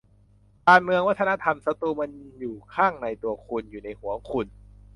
[0.67, 4.47] "การเมืองวัฒนธรรม ศัตรูมันอยู่ข้างในตัวคุณ อยู่ในหัวคุณ"